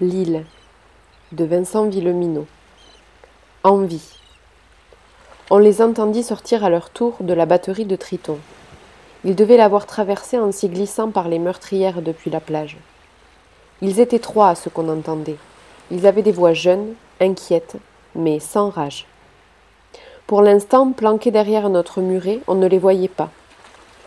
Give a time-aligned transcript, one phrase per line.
[0.00, 0.44] L'île
[1.30, 2.48] de Vincent Villeminot.
[3.62, 4.18] Envie.
[5.50, 8.38] On les entendit sortir à leur tour de la batterie de Triton.
[9.24, 12.76] Ils devaient l'avoir traversée en s'y glissant par les meurtrières depuis la plage.
[13.82, 15.38] Ils étaient trois à ce qu'on entendait.
[15.92, 17.76] Ils avaient des voix jeunes, inquiètes,
[18.16, 19.06] mais sans rage.
[20.26, 23.30] Pour l'instant, planqués derrière notre muret, on ne les voyait pas.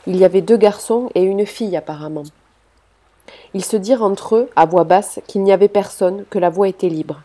[0.06, 2.26] Il y avait deux garçons et une fille apparemment.
[3.54, 6.68] Ils se dirent entre eux, à voix basse, qu'il n'y avait personne, que la voie
[6.68, 7.22] était libre.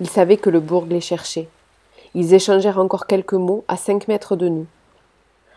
[0.00, 1.48] Ils savaient que le bourg les cherchait.
[2.14, 4.66] Ils échangèrent encore quelques mots à cinq mètres de nous.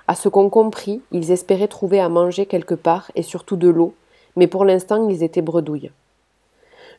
[0.07, 3.93] À ce qu'on comprit, ils espéraient trouver à manger quelque part et surtout de l'eau,
[4.35, 5.91] mais pour l'instant ils étaient bredouilles.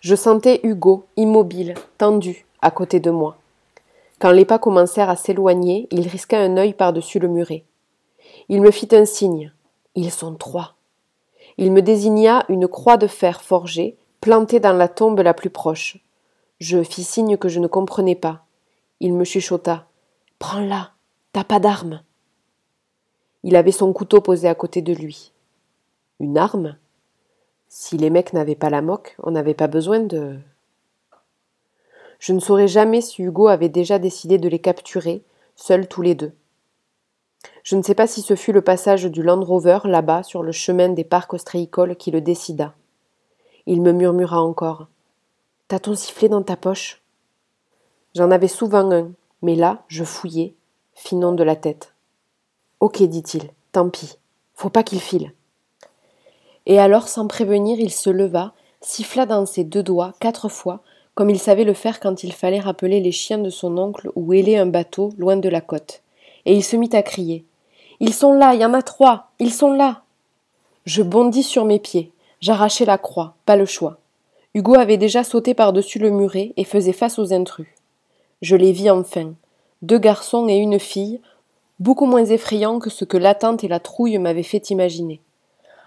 [0.01, 3.37] Je sentais Hugo, immobile, tendu, à côté de moi.
[4.20, 7.65] Quand les pas commencèrent à s'éloigner, il risqua un œil par-dessus le muret.
[8.48, 9.52] Il me fit un signe.
[9.95, 10.74] Ils sont trois.
[11.59, 15.99] Il me désigna une croix de fer forgée, plantée dans la tombe la plus proche.
[16.60, 18.45] Je fis signe que je ne comprenais pas.
[19.01, 19.87] Il me chuchota.
[20.38, 20.93] Prends-la.
[21.32, 22.02] T'as pas d'arme.
[23.43, 25.32] Il avait son couteau posé à côté de lui.
[26.21, 26.77] Une arme?
[27.69, 30.38] Si les mecs n'avaient pas la moque, on n'avait pas besoin de.
[32.21, 35.23] Je ne saurais jamais si Hugo avait déjà décidé de les capturer,
[35.54, 36.32] seuls tous les deux.
[37.63, 40.52] Je ne sais pas si ce fut le passage du Land Rover là-bas sur le
[40.52, 42.74] chemin des parcs ostréicoles qui le décida.
[43.66, 44.87] Il me murmura encore.
[45.69, 47.02] T'as ton sifflet dans ta poche?
[48.15, 49.10] J'en avais souvent un,
[49.43, 50.54] mais là, je fouillais,
[50.95, 51.95] finon de la tête.
[52.80, 54.16] Ok, dit-il, tant pis,
[54.54, 55.32] faut pas qu'il file.
[56.65, 60.80] Et alors, sans prévenir, il se leva, siffla dans ses deux doigts quatre fois,
[61.15, 64.32] comme il savait le faire quand il fallait rappeler les chiens de son oncle ou
[64.32, 66.03] héler un bateau loin de la côte.
[66.47, 67.44] Et il se mit à crier.
[68.00, 70.03] Ils sont là, il y en a trois, ils sont là.
[70.84, 73.99] Je bondis sur mes pieds, j'arrachai la croix, pas le choix.
[74.55, 77.69] Hugo avait déjà sauté par-dessus le muret et faisait face aux intrus.
[78.41, 79.34] Je les vis enfin,
[79.82, 81.21] deux garçons et une fille,
[81.81, 85.21] beaucoup moins effrayants que ce que l'attente et la trouille m'avaient fait imaginer.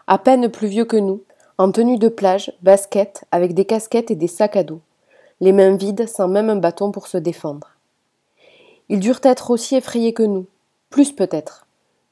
[0.07, 1.23] À peine plus vieux que nous,
[1.57, 4.81] en tenue de plage, basket, avec des casquettes et des sacs à dos,
[5.39, 7.70] les mains vides sans même un bâton pour se défendre.
[8.91, 10.47] Ils durent être aussi effrayés que nous,
[10.89, 11.65] plus peut-être.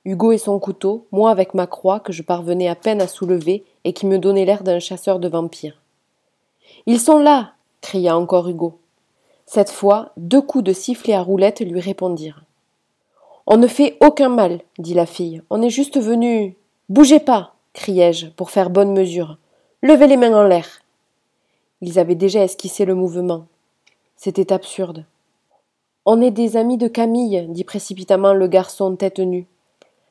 [0.05, 3.65] Hugo et son couteau, moi avec ma croix que je parvenais à peine à soulever
[3.83, 5.81] et qui me donnait l'air d'un chasseur de vampires.
[6.85, 7.51] Ils sont là
[7.81, 8.79] cria encore Hugo.
[9.45, 12.45] Cette fois, deux coups de sifflet à roulette lui répondirent.
[13.45, 15.41] On ne fait aucun mal, dit la fille.
[15.49, 16.55] On est juste venu.
[16.87, 19.37] Bougez pas criai-je pour faire bonne mesure.
[19.81, 20.81] Levez les mains en l'air.
[21.81, 23.47] Ils avaient déjà esquissé le mouvement.
[24.15, 25.03] C'était absurde.
[26.05, 29.47] On est des amis de Camille, dit précipitamment le garçon tête nue.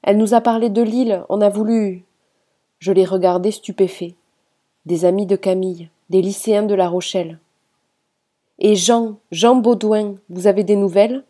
[0.02, 2.04] Elle nous a parlé de l'île, on a voulu.
[2.78, 4.14] Je les regardai stupéfait.
[4.86, 7.38] Des amis de Camille, des lycéens de La Rochelle.
[8.58, 11.24] Et Jean, Jean Baudouin, vous avez des nouvelles?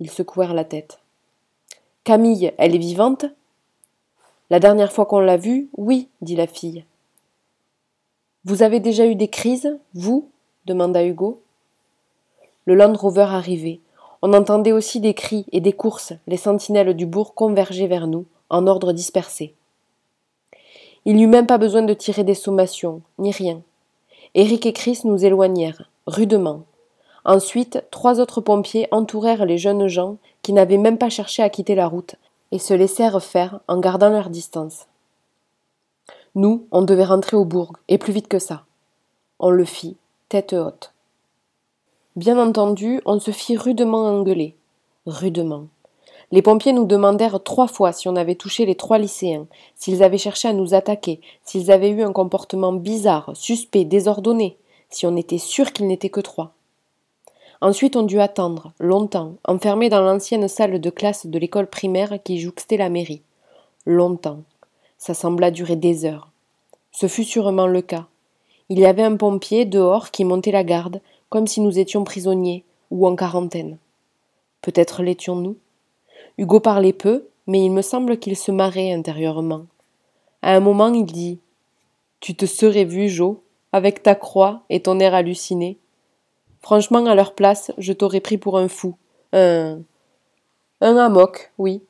[0.00, 1.00] Ils secouèrent la tête.
[2.04, 3.26] Camille, elle est vivante?
[4.50, 6.84] La dernière fois qu'on l'a vue, oui, dit la fille.
[8.44, 10.30] Vous avez déjà eu des crises, vous?
[10.64, 11.42] demanda Hugo.
[12.68, 13.80] Le Land Rover arrivait.
[14.20, 18.26] On entendait aussi des cris et des courses, les sentinelles du bourg convergeaient vers nous,
[18.50, 19.54] en ordre dispersé.
[21.06, 23.62] Il n'eut même pas besoin de tirer des sommations, ni rien.
[24.34, 26.64] Eric et Chris nous éloignèrent, rudement.
[27.24, 31.74] Ensuite, trois autres pompiers entourèrent les jeunes gens qui n'avaient même pas cherché à quitter
[31.74, 32.16] la route,
[32.52, 34.88] et se laissèrent faire en gardant leur distance.
[36.34, 38.64] Nous, on devait rentrer au bourg, et plus vite que ça.
[39.38, 39.96] On le fit,
[40.28, 40.92] tête haute.
[42.16, 44.56] Bien entendu, on se fit rudement engueuler.
[45.06, 45.66] Rudement.
[46.32, 49.46] Les pompiers nous demandèrent trois fois si on avait touché les trois lycéens,
[49.76, 54.56] s'ils avaient cherché à nous attaquer, s'ils avaient eu un comportement bizarre, suspect, désordonné,
[54.90, 56.52] si on était sûr qu'ils n'étaient que trois.
[57.60, 62.40] Ensuite, on dut attendre, longtemps, enfermés dans l'ancienne salle de classe de l'école primaire qui
[62.40, 63.22] jouxtait la mairie.
[63.86, 64.42] Longtemps.
[64.96, 66.28] Ça sembla durer des heures.
[66.92, 68.06] Ce fut sûrement le cas.
[68.68, 72.64] Il y avait un pompier dehors qui montait la garde, comme si nous étions prisonniers
[72.90, 73.78] ou en quarantaine.
[74.62, 75.56] Peut-être l'étions-nous.
[76.36, 79.66] Hugo parlait peu, mais il me semble qu'il se marrait intérieurement.
[80.42, 81.38] À un moment, il dit
[82.20, 83.36] Tu te serais vu, Joe,
[83.72, 85.78] avec ta croix et ton air halluciné.
[86.60, 88.96] Franchement, à leur place, je t'aurais pris pour un fou.
[89.32, 89.80] Un.
[90.80, 91.82] un amok, oui.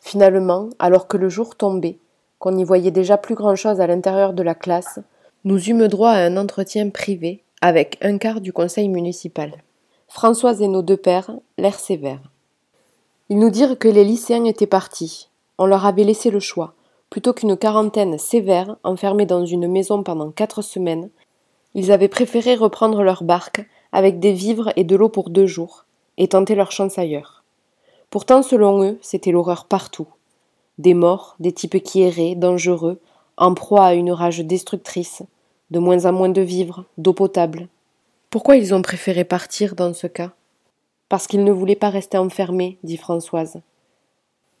[0.00, 1.98] Finalement, alors que le jour tombait,
[2.38, 5.00] qu'on n'y voyait déjà plus grand-chose à l'intérieur de la classe,
[5.44, 9.62] nous eûmes droit à un entretien privé avec un quart du conseil municipal.
[10.08, 12.30] Françoise et nos deux pères, l'air sévère.
[13.28, 15.30] Ils nous dirent que les lycéens étaient partis.
[15.58, 16.74] On leur avait laissé le choix.
[17.10, 21.10] Plutôt qu'une quarantaine sévère, enfermée dans une maison pendant quatre semaines,
[21.74, 25.84] Ils avaient préféré reprendre leur barque avec des vivres et de l'eau pour deux jours,
[26.16, 27.44] et tenter leur chance ailleurs.
[28.08, 30.08] Pourtant, selon eux, c'était l'horreur partout.
[30.78, 32.98] Des morts, des types qui erraient, dangereux,
[33.36, 35.22] en proie à une rage destructrice,
[35.70, 37.68] de moins en moins de vivres, d'eau potable.
[38.30, 40.32] Pourquoi ils ont préféré partir dans ce cas?
[41.08, 43.60] Parce qu'ils ne voulaient pas rester enfermés, dit Françoise.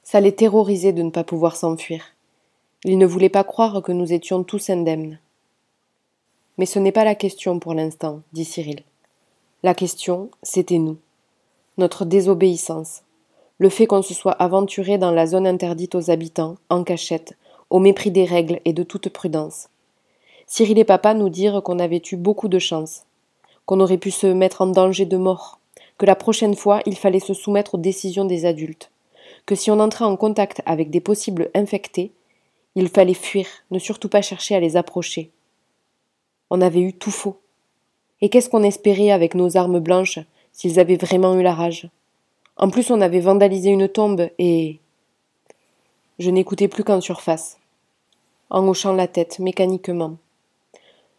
[0.02, 2.14] Ça les terrorisait de ne pas pouvoir s'enfuir.
[2.84, 5.18] Ils ne voulaient pas croire que nous étions tous indemnes.
[6.58, 8.82] Mais ce n'est pas la question pour l'instant, dit Cyril.
[9.62, 10.96] La question, c'était nous.
[11.78, 13.02] Notre désobéissance.
[13.58, 17.36] Le fait qu'on se soit aventuré dans la zone interdite aux habitants, en cachette,
[17.70, 19.68] au mépris des règles et de toute prudence.
[20.46, 23.04] Cyril et papa nous dirent qu'on avait eu beaucoup de chance,
[23.66, 25.58] qu'on aurait pu se mettre en danger de mort,
[25.98, 28.90] que la prochaine fois il fallait se soumettre aux décisions des adultes,
[29.44, 32.12] que si on entrait en contact avec des possibles infectés,
[32.76, 35.30] il fallait fuir, ne surtout pas chercher à les approcher.
[36.50, 37.38] On avait eu tout faux.
[38.20, 40.20] Et qu'est-ce qu'on espérait avec nos armes blanches
[40.52, 41.88] s'ils avaient vraiment eu la rage?
[42.56, 44.78] En plus, on avait vandalisé une tombe et.
[46.18, 47.58] Je n'écoutais plus qu'en surface,
[48.48, 50.16] en hochant la tête mécaniquement.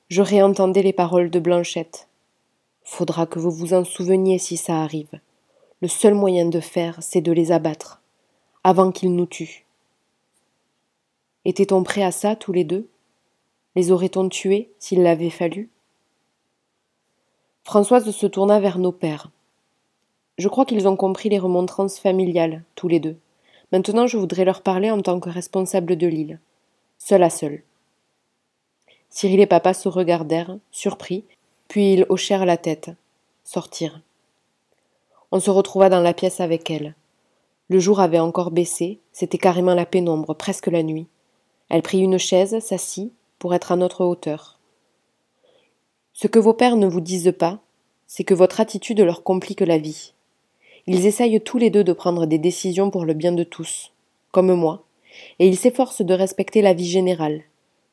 [0.09, 2.07] Je réentendais les paroles de Blanchette.
[2.83, 5.19] Faudra que vous vous en souveniez si ça arrive.
[5.81, 8.01] Le seul moyen de faire, c'est de les abattre,
[8.63, 9.65] avant qu'ils nous tuent.
[11.43, 12.87] Était-on prêt à ça tous les deux?
[13.75, 15.69] Les aurait-on tués s'il l'avait fallu?
[17.65, 19.29] Françoise se tourna vers nos pères.
[20.37, 23.17] Je crois qu'ils ont compris les remontrances familiales, tous les deux.
[23.73, 26.39] Maintenant, je voudrais leur parler en tant que responsable de l'île,
[26.97, 27.61] seul à seul.
[29.09, 31.23] Cyril et papa se regardèrent, surpris,
[31.67, 32.91] puis ils hochèrent la tête,
[33.43, 34.01] sortirent.
[35.31, 36.95] On se retrouva dans la pièce avec elle.
[37.69, 41.07] Le jour avait encore baissé, c'était carrément la pénombre, presque la nuit.
[41.69, 44.57] Elle prit une chaise, s'assit, pour être à notre hauteur.
[46.13, 47.59] Ce que vos pères ne vous disent pas,
[48.07, 50.13] c'est que votre attitude leur complique la vie.
[50.87, 53.91] Ils essayent tous les deux de prendre des décisions pour le bien de tous,
[54.31, 54.83] comme moi,
[55.39, 57.43] et ils s'efforcent de respecter la vie générale,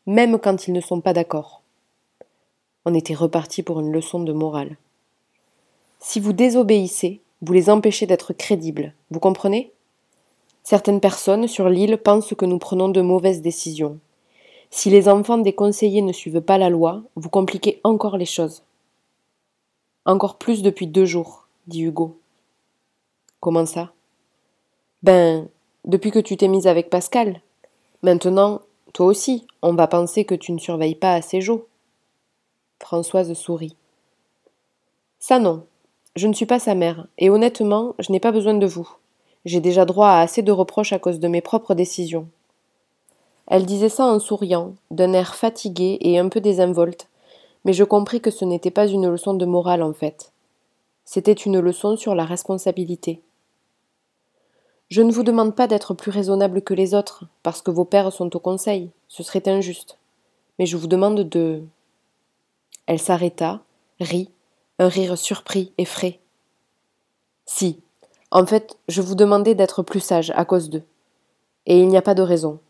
[0.06, 1.62] même quand ils ne sont pas d'accord.
[2.84, 4.76] On était reparti pour une leçon de morale.
[6.00, 9.72] Si vous désobéissez, vous les empêchez d'être crédibles, vous comprenez?
[10.62, 13.98] Certaines personnes sur l'île pensent que nous prenons de mauvaises décisions.
[14.70, 18.62] Si les enfants des conseillers ne suivent pas la loi, vous compliquez encore les choses.
[20.06, 22.18] Encore plus depuis deux jours, dit Hugo.
[23.40, 23.92] Comment ça?
[25.02, 25.48] Ben,
[25.84, 27.40] depuis que tu t'es mise avec Pascal.
[28.02, 28.62] Maintenant,
[28.94, 31.66] toi aussi, on va penser que tu ne surveilles pas assez Jo.
[32.80, 33.74] Françoise sourit.
[35.18, 35.66] Ça non.
[36.14, 38.88] Je ne suis pas sa mère, et honnêtement, je n'ai pas besoin de vous.
[39.44, 42.28] J'ai déjà droit à assez de reproches à cause de mes propres décisions.
[43.48, 47.08] Elle disait ça en souriant, d'un air fatigué et un peu désinvolte,
[47.64, 50.30] mais je compris que ce n'était pas une leçon de morale en fait.
[51.04, 53.23] C'était une leçon sur la responsabilité.
[54.94, 58.12] Je ne vous demande pas d'être plus raisonnable que les autres, parce que vos pères
[58.12, 59.98] sont au conseil, ce serait injuste.
[60.56, 61.64] Mais je vous demande de.
[62.86, 63.60] Elle s'arrêta,
[63.98, 64.30] rit,
[64.78, 66.20] un rire surpris et frais.
[67.44, 67.80] Si,
[68.30, 70.84] en fait, je vous demandais d'être plus sage à cause d'eux.
[71.66, 72.60] Et il n'y a pas de raison.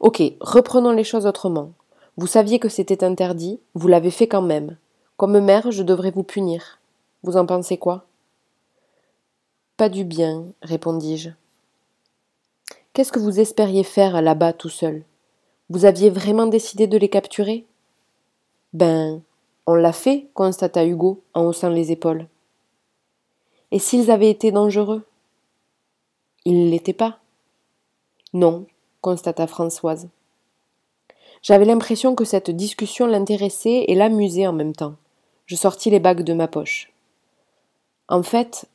[0.00, 1.70] Ok, reprenons les choses autrement.
[2.16, 4.76] Vous saviez que c'était interdit, vous l'avez fait quand même.
[5.16, 6.80] Comme mère, je devrais vous punir.
[7.22, 8.06] Vous en pensez quoi?
[9.76, 11.30] Pas du bien, répondis-je.
[12.92, 15.04] Qu'est-ce que vous espériez faire là-bas tout seul?
[15.68, 17.64] Vous aviez vraiment décidé de les capturer?
[18.72, 19.22] Ben,
[19.66, 22.26] on l'a fait, constata Hugo en haussant les épaules.
[23.70, 25.06] Et s'ils avaient été dangereux?
[26.44, 27.20] Ils ne l'étaient pas.
[28.32, 28.66] Non,
[29.00, 30.08] constata Françoise.
[31.42, 34.96] J'avais l'impression que cette discussion l'intéressait et l'amusait en même temps.
[35.46, 36.92] Je sortis les bagues de ma poche.
[38.08, 38.66] En fait,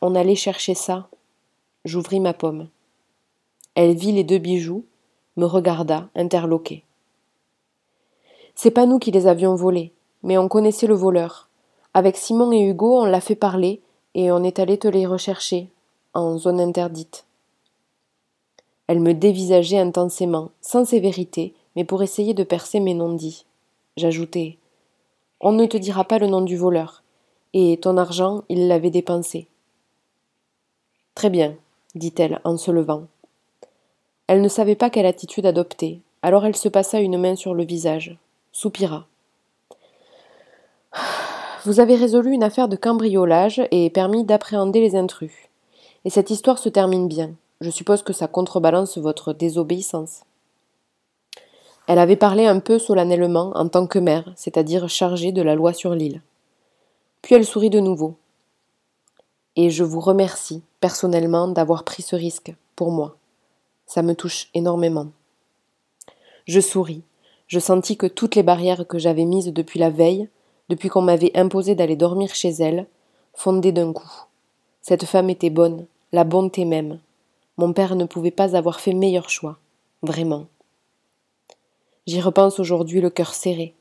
[0.00, 1.08] on allait chercher ça.
[1.84, 2.68] J'ouvris ma pomme.
[3.82, 4.84] Elle vit les deux bijoux,
[5.36, 6.84] me regarda, interloquée.
[8.54, 11.48] C'est pas nous qui les avions volés, mais on connaissait le voleur.
[11.94, 13.80] Avec Simon et Hugo, on l'a fait parler
[14.14, 15.70] et on est allé te les rechercher,
[16.12, 17.24] en zone interdite.
[18.86, 23.46] Elle me dévisageait intensément, sans sévérité, mais pour essayer de percer mes non-dits.
[23.96, 24.58] J'ajoutai
[25.40, 27.02] On ne te dira pas le nom du voleur,
[27.54, 29.48] et ton argent, il l'avait dépensé.
[31.14, 31.56] Très bien,
[31.94, 33.06] dit-elle en se levant.
[34.30, 37.64] Elle ne savait pas quelle attitude adopter, alors elle se passa une main sur le
[37.64, 38.16] visage,
[38.52, 39.08] soupira.
[41.64, 45.32] Vous avez résolu une affaire de cambriolage et permis d'appréhender les intrus.
[46.04, 47.32] Et cette histoire se termine bien.
[47.60, 50.20] Je suppose que ça contrebalance votre désobéissance.
[51.88, 55.72] Elle avait parlé un peu solennellement en tant que mère, c'est-à-dire chargée de la loi
[55.72, 56.22] sur l'île.
[57.20, 58.14] Puis elle sourit de nouveau.
[59.56, 63.16] Et je vous remercie personnellement d'avoir pris ce risque pour moi.
[63.92, 65.08] Ça me touche énormément.
[66.46, 67.02] Je souris.
[67.48, 70.28] Je sentis que toutes les barrières que j'avais mises depuis la veille,
[70.68, 72.86] depuis qu'on m'avait imposé d'aller dormir chez elle,
[73.34, 74.12] fondaient d'un coup.
[74.80, 77.00] Cette femme était bonne, la bonté même.
[77.56, 79.58] Mon père ne pouvait pas avoir fait meilleur choix.
[80.02, 80.46] Vraiment.
[82.06, 83.74] J'y repense aujourd'hui le cœur serré.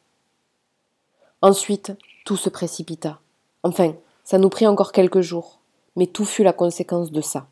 [1.44, 1.92] Ensuite,
[2.26, 3.20] tout se précipita.
[3.62, 5.60] Enfin, ça nous prit encore quelques jours,
[5.96, 7.46] mais tout fut la conséquence de ça.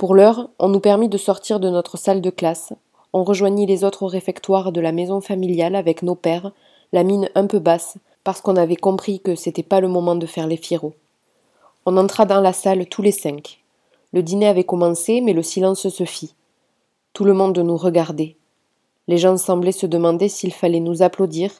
[0.00, 2.72] Pour l'heure, on nous permit de sortir de notre salle de classe.
[3.12, 6.52] On rejoignit les autres au réfectoire de la maison familiale avec nos pères,
[6.94, 10.24] la mine un peu basse, parce qu'on avait compris que c'était pas le moment de
[10.24, 10.94] faire les firots.
[11.84, 13.60] On entra dans la salle tous les cinq.
[14.14, 16.34] Le dîner avait commencé, mais le silence se fit.
[17.12, 18.36] Tout le monde nous regardait.
[19.06, 21.52] Les gens semblaient se demander s'il fallait nous applaudir,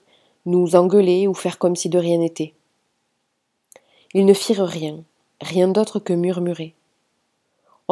[0.47, 2.55] nous engueuler ou faire comme si de rien n'était.
[4.15, 5.01] Ils ne firent rien,
[5.43, 6.75] rien d'autre que murmurer.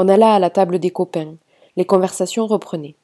[0.00, 1.34] On alla à la table des copains.
[1.76, 2.94] Les conversations reprenaient.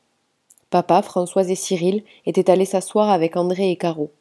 [0.71, 4.13] Papa, Françoise et Cyril étaient allés s'asseoir avec André et Caro.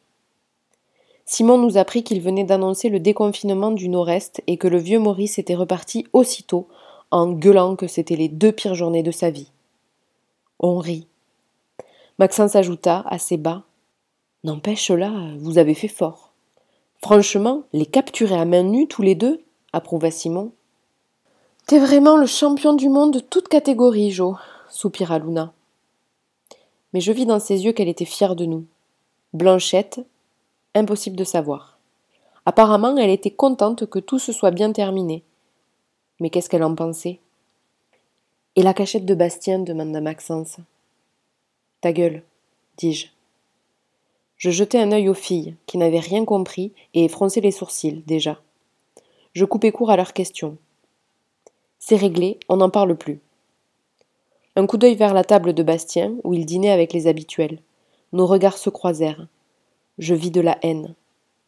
[1.24, 5.38] Simon nous apprit qu'il venait d'annoncer le déconfinement du Nord-Est et que le vieux Maurice
[5.38, 6.66] était reparti aussitôt
[7.12, 9.52] en gueulant que c'était les deux pires journées de sa vie.
[10.58, 11.06] On rit.
[12.18, 13.62] Maxence ajouta, assez bas
[14.42, 16.32] N'empêche là, vous avez fait fort.
[17.00, 20.50] Franchement, les capturer à main nue tous les deux, approuva Simon.
[21.66, 24.36] T'es vraiment le champion du monde de toute catégorie, Jo,
[24.68, 25.54] soupira Luna.
[26.92, 28.66] Mais je vis dans ses yeux qu'elle était fière de nous.
[29.32, 30.00] Blanchette,
[30.74, 31.78] impossible de savoir.
[32.44, 35.22] Apparemment, elle était contente que tout se soit bien terminé.
[36.20, 37.18] Mais qu'est-ce qu'elle en pensait?
[38.56, 40.58] Et la cachette de Bastien demanda Maxence.
[41.80, 42.22] Ta gueule,
[42.76, 43.06] dis-je.
[44.36, 48.38] Je jetai un œil aux filles, qui n'avaient rien compris et fronçaient les sourcils, déjà.
[49.32, 50.58] Je coupai court à leurs questions.
[51.86, 53.20] C'est réglé, on n'en parle plus.
[54.56, 57.58] Un coup d'œil vers la table de Bastien, où il dînait avec les habituels.
[58.14, 59.26] Nos regards se croisèrent.
[59.98, 60.94] Je vis de la haine.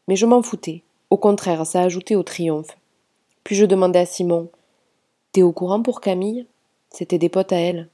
[0.08, 0.82] Mais je m'en foutais.
[1.08, 2.76] Au contraire, ça ajoutait au triomphe.
[3.44, 4.50] Puis je demandai à Simon
[5.32, 6.46] T'es au courant pour Camille?
[6.90, 7.88] C'était des potes à elle.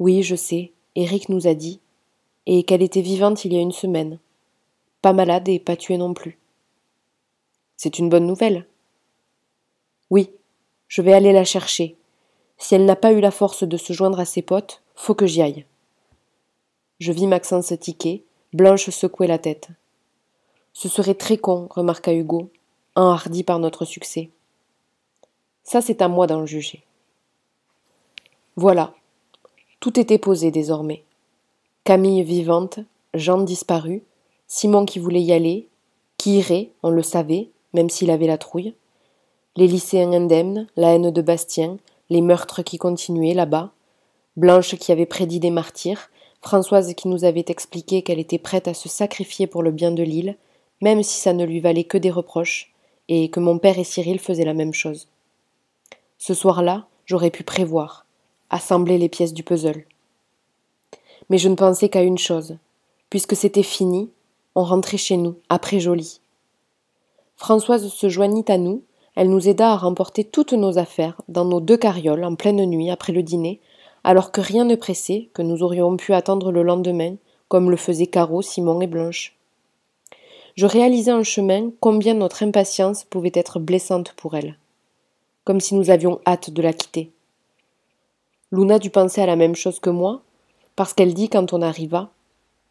[0.00, 0.72] Oui, je sais.
[0.96, 1.78] Eric nous a dit.
[2.46, 4.18] Et qu'elle était vivante il y a une semaine.
[5.02, 6.36] Pas malade et pas tuée non plus.
[7.76, 8.66] C'est une bonne nouvelle.
[10.10, 10.30] Oui,
[10.88, 11.96] je vais aller la chercher.
[12.58, 15.26] Si elle n'a pas eu la force de se joindre à ses potes, faut que
[15.26, 15.66] j'y aille.
[16.98, 19.68] Je vis Maxence tiquer, Blanche secouer la tête.
[20.72, 22.50] Ce serait très con, remarqua Hugo,
[22.94, 24.30] enhardi par notre succès.
[25.62, 26.84] Ça, c'est à moi d'en juger.
[28.56, 28.94] Voilà.
[29.80, 31.04] Tout était posé désormais.
[31.84, 32.78] Camille vivante,
[33.14, 34.02] Jean disparu,
[34.46, 35.68] Simon qui voulait y aller,
[36.16, 38.74] qui irait, on le savait, même s'il avait la trouille,
[39.56, 41.78] les lycéens indemnes, la haine de Bastien,
[42.10, 43.70] les meurtres qui continuaient là-bas,
[44.36, 46.10] Blanche qui avait prédit des martyrs,
[46.42, 50.02] Françoise qui nous avait expliqué qu'elle était prête à se sacrifier pour le bien de
[50.02, 50.36] l'île,
[50.82, 52.72] même si ça ne lui valait que des reproches,
[53.08, 55.08] et que mon père et Cyril faisaient la même chose.
[56.18, 58.04] Ce soir-là, j'aurais pu prévoir,
[58.50, 59.86] assembler les pièces du puzzle.
[61.30, 62.58] Mais je ne pensais qu'à une chose.
[63.08, 64.10] Puisque c'était fini,
[64.54, 66.20] on rentrait chez nous, après Joly.
[67.36, 68.82] Françoise se joignit à nous,
[69.16, 72.90] elle nous aida à remporter toutes nos affaires dans nos deux carrioles en pleine nuit
[72.90, 73.60] après le dîner,
[74.04, 77.16] alors que rien ne pressait, que nous aurions pu attendre le lendemain,
[77.48, 79.34] comme le faisaient Caro, Simon et Blanche.
[80.54, 84.56] Je réalisais en chemin combien notre impatience pouvait être blessante pour elle,
[85.44, 87.10] comme si nous avions hâte de la quitter.
[88.52, 90.22] Luna dut penser à la même chose que moi,
[90.76, 92.10] parce qu'elle dit quand on arriva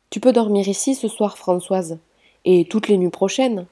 [0.10, 1.98] Tu peux dormir ici ce soir, Françoise,
[2.46, 3.66] et toutes les nuits prochaines.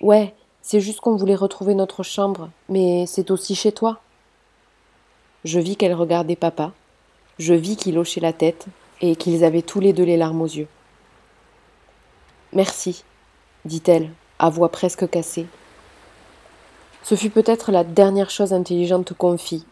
[0.00, 4.00] Ouais, c'est juste qu'on voulait retrouver notre chambre, mais c'est aussi chez toi.
[5.44, 6.72] Je vis qu'elle regardait papa,
[7.38, 8.66] je vis qu'il hochait la tête,
[9.00, 10.68] et qu'ils avaient tous les deux les larmes aux yeux.
[12.52, 13.04] Merci,
[13.64, 15.46] dit-elle, à voix presque cassée.
[17.02, 19.64] Ce fut peut-être la dernière chose intelligente qu'on fit,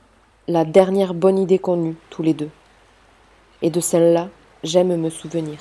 [0.46, 2.50] la dernière bonne idée qu'on eut, tous les deux.
[3.60, 4.28] Et de celle-là,
[4.62, 5.58] j'aime me souvenir.